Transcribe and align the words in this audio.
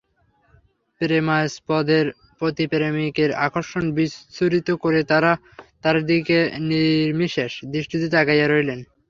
প্রেমাস্পদের 1.01 2.05
প্রতি 2.39 2.65
প্রেমিকের 2.71 3.31
আকর্ষণ 3.45 3.83
বিচ্ছুরিত 3.95 4.69
করে 4.83 4.99
তারা 5.11 5.31
তাঁর 5.83 5.97
দিকে 6.09 6.37
নির্নিমেষ 6.69 7.33
দৃষ্টিতে 7.73 8.07
তাকিয়ে 8.13 8.45
রইলেন। 8.47 8.79